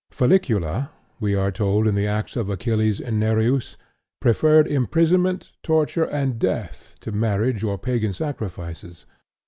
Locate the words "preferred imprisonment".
4.19-5.51